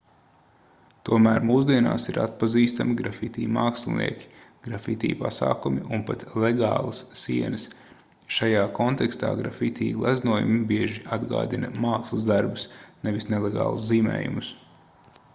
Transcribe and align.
tomēr 1.07 1.43
mūsdienās 1.47 2.07
ir 2.13 2.15
atpazīstami 2.21 2.95
grafiti 3.01 3.43
mākslinieki 3.57 4.29
grafiti 4.69 5.11
pasākumi 5.19 5.83
un 5.97 6.01
pat 6.07 6.25
legālas 6.45 7.03
sienas 7.25 7.67
šajā 8.39 8.63
kontekstā 8.81 9.31
grafiti 9.43 9.91
gleznojumi 10.01 10.57
bieži 10.75 11.05
atgādina 11.19 11.71
mākslas 11.87 12.27
darbus 12.33 12.65
nevis 13.09 13.33
nelegālus 13.35 13.87
zīmējumus 13.93 14.51